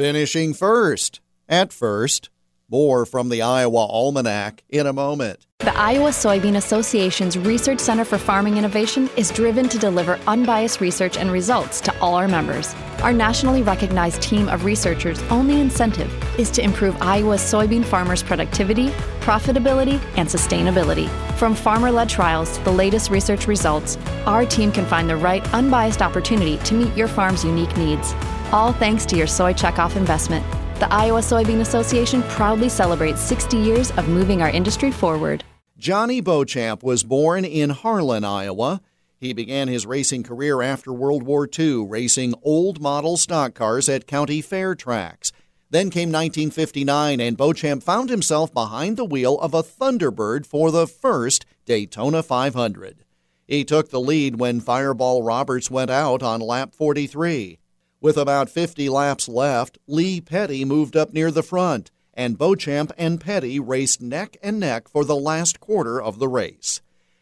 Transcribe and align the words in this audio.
finishing 0.00 0.54
first. 0.54 1.20
At 1.46 1.74
first, 1.74 2.30
more 2.70 3.04
from 3.04 3.28
the 3.28 3.42
Iowa 3.42 3.84
Almanac 3.84 4.64
in 4.70 4.86
a 4.86 4.94
moment. 4.94 5.46
The 5.58 5.76
Iowa 5.76 6.08
Soybean 6.08 6.56
Association's 6.56 7.36
Research 7.36 7.80
Center 7.80 8.06
for 8.06 8.16
Farming 8.16 8.56
Innovation 8.56 9.10
is 9.18 9.30
driven 9.30 9.68
to 9.68 9.78
deliver 9.78 10.18
unbiased 10.26 10.80
research 10.80 11.18
and 11.18 11.30
results 11.30 11.82
to 11.82 11.94
all 12.00 12.14
our 12.14 12.28
members. 12.28 12.74
Our 13.02 13.12
nationally 13.12 13.60
recognized 13.60 14.22
team 14.22 14.48
of 14.48 14.64
researchers' 14.64 15.20
only 15.24 15.60
incentive 15.60 16.10
is 16.40 16.50
to 16.52 16.62
improve 16.62 16.96
Iowa's 17.02 17.42
soybean 17.42 17.84
farmers' 17.84 18.22
productivity, 18.22 18.88
profitability, 19.20 20.00
and 20.16 20.26
sustainability. 20.26 21.10
From 21.36 21.54
farmer 21.54 21.90
led 21.90 22.08
trials 22.08 22.56
to 22.56 22.64
the 22.64 22.72
latest 22.72 23.10
research 23.10 23.46
results, 23.46 23.98
our 24.24 24.46
team 24.46 24.72
can 24.72 24.86
find 24.86 25.10
the 25.10 25.16
right 25.16 25.46
unbiased 25.52 26.00
opportunity 26.00 26.56
to 26.64 26.72
meet 26.72 26.96
your 26.96 27.08
farm's 27.08 27.44
unique 27.44 27.76
needs. 27.76 28.14
All 28.52 28.72
thanks 28.72 29.06
to 29.06 29.16
your 29.16 29.28
soy 29.28 29.52
checkoff 29.52 29.94
investment. 29.94 30.44
The 30.80 30.92
Iowa 30.92 31.20
Soybean 31.20 31.60
Association 31.60 32.24
proudly 32.24 32.68
celebrates 32.68 33.20
60 33.20 33.56
years 33.56 33.92
of 33.92 34.08
moving 34.08 34.42
our 34.42 34.50
industry 34.50 34.90
forward. 34.90 35.44
Johnny 35.78 36.20
Beauchamp 36.20 36.82
was 36.82 37.04
born 37.04 37.44
in 37.44 37.70
Harlan, 37.70 38.24
Iowa. 38.24 38.80
He 39.20 39.32
began 39.32 39.68
his 39.68 39.86
racing 39.86 40.24
career 40.24 40.62
after 40.62 40.92
World 40.92 41.22
War 41.22 41.48
II, 41.56 41.86
racing 41.86 42.34
old 42.42 42.80
model 42.80 43.16
stock 43.16 43.54
cars 43.54 43.88
at 43.88 44.08
county 44.08 44.40
fair 44.40 44.74
tracks. 44.74 45.30
Then 45.70 45.88
came 45.88 46.08
1959, 46.08 47.20
and 47.20 47.36
Beauchamp 47.36 47.84
found 47.84 48.10
himself 48.10 48.52
behind 48.52 48.96
the 48.96 49.04
wheel 49.04 49.38
of 49.38 49.54
a 49.54 49.62
Thunderbird 49.62 50.44
for 50.44 50.72
the 50.72 50.88
first 50.88 51.46
Daytona 51.66 52.24
500. 52.24 53.04
He 53.46 53.64
took 53.64 53.90
the 53.90 54.00
lead 54.00 54.40
when 54.40 54.58
Fireball 54.58 55.22
Roberts 55.22 55.70
went 55.70 55.92
out 55.92 56.20
on 56.24 56.40
lap 56.40 56.74
43. 56.74 57.60
With 58.00 58.16
about 58.16 58.48
50 58.48 58.88
laps 58.88 59.28
left, 59.28 59.78
Lee 59.86 60.20
Petty 60.20 60.64
moved 60.64 60.96
up 60.96 61.12
near 61.12 61.30
the 61.30 61.42
front, 61.42 61.90
and 62.14 62.38
Beauchamp 62.38 62.92
and 62.96 63.20
Petty 63.20 63.60
raced 63.60 64.00
neck 64.00 64.36
and 64.42 64.58
neck 64.58 64.88
for 64.88 65.04
the 65.04 65.16
last 65.16 65.60
quarter 65.60 66.00
of 66.00 66.18
the 66.18 66.28
race. 66.28 66.80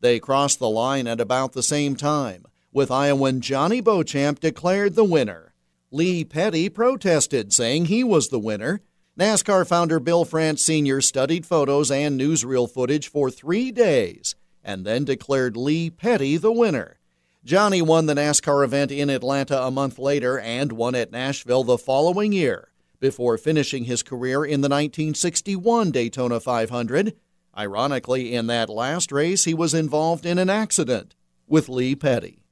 They 0.00 0.20
crossed 0.20 0.58
the 0.58 0.70
line 0.70 1.06
at 1.06 1.20
about 1.20 1.52
the 1.52 1.62
same 1.62 1.96
time, 1.96 2.44
with 2.72 2.90
Iowan 2.90 3.40
Johnny 3.40 3.80
Beauchamp 3.80 4.40
declared 4.40 4.94
the 4.94 5.04
winner. 5.04 5.54
Lee 5.90 6.24
Petty 6.24 6.68
protested, 6.68 7.52
saying 7.52 7.86
he 7.86 8.04
was 8.04 8.28
the 8.28 8.38
winner. 8.38 8.80
NASCAR 9.18 9.66
founder 9.66 9.98
Bill 9.98 10.24
France 10.24 10.62
Sr. 10.62 11.00
studied 11.00 11.44
photos 11.44 11.90
and 11.90 12.18
newsreel 12.18 12.70
footage 12.70 13.08
for 13.08 13.28
three 13.28 13.72
days 13.72 14.36
and 14.62 14.84
then 14.84 15.04
declared 15.04 15.56
Lee 15.56 15.90
Petty 15.90 16.36
the 16.36 16.52
winner. 16.52 16.99
Johnny 17.42 17.80
won 17.80 18.04
the 18.04 18.14
NASCAR 18.14 18.62
event 18.62 18.92
in 18.92 19.08
Atlanta 19.08 19.62
a 19.62 19.70
month 19.70 19.98
later 19.98 20.38
and 20.38 20.72
won 20.72 20.94
at 20.94 21.10
Nashville 21.10 21.64
the 21.64 21.78
following 21.78 22.32
year 22.32 22.68
before 23.00 23.38
finishing 23.38 23.84
his 23.84 24.02
career 24.02 24.44
in 24.44 24.60
the 24.60 24.68
1961 24.68 25.90
Daytona 25.90 26.38
500. 26.38 27.16
Ironically, 27.56 28.34
in 28.34 28.46
that 28.48 28.68
last 28.68 29.10
race, 29.10 29.44
he 29.44 29.54
was 29.54 29.72
involved 29.72 30.26
in 30.26 30.38
an 30.38 30.50
accident 30.50 31.14
with 31.46 31.70
Lee 31.70 31.96
Petty. 31.96 32.44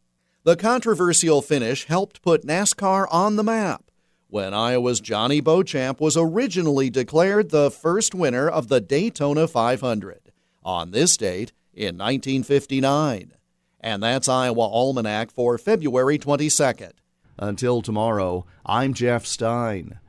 The 0.44 0.56
controversial 0.56 1.42
finish 1.42 1.84
helped 1.84 2.22
put 2.22 2.47
NASCAR 2.47 3.06
on 3.11 3.36
the 3.36 3.44
map 3.44 3.91
when 4.28 4.55
Iowa's 4.55 5.00
Johnny 5.00 5.41
Beauchamp 5.41 6.00
was 6.00 6.16
originally 6.16 6.89
declared 6.89 7.50
the 7.50 7.70
first 7.70 8.14
winner 8.14 8.48
of 8.48 8.69
the 8.69 8.81
Daytona 8.81 9.48
500 9.48 10.33
on 10.62 10.92
this 10.92 11.16
date 11.19 11.53
in 11.75 11.98
1959. 11.98 13.34
And 13.81 14.03
that's 14.03 14.29
Iowa 14.29 14.67
Almanac 14.67 15.31
for 15.31 15.57
February 15.59 16.19
22nd. 16.19 16.93
Until 17.39 17.83
tomorrow, 17.83 18.45
I'm 18.67 18.93
Jeff 18.95 19.25
Stein. 19.25 20.01